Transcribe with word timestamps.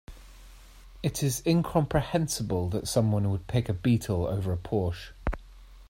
It 1.03 1.21
is 1.21 1.43
incomprehensible 1.45 2.69
that 2.69 2.87
someone 2.87 3.29
would 3.29 3.45
pick 3.45 3.69
a 3.69 3.73
Beetle 3.73 4.25
over 4.25 4.51
a 4.51 4.57
Porsche. 4.57 5.11